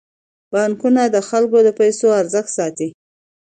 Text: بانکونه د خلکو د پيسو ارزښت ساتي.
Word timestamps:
بانکونه 0.51 1.03
د 1.09 1.17
خلکو 1.29 1.57
د 1.63 1.69
پيسو 1.79 2.07
ارزښت 2.21 2.51
ساتي. 2.57 2.87